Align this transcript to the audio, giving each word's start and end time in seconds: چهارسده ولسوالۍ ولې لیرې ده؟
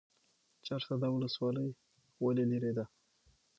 چهارسده 0.65 1.07
ولسوالۍ 1.11 1.67
ولې 2.23 2.45
لیرې 2.51 2.71
ده؟ 2.77 2.85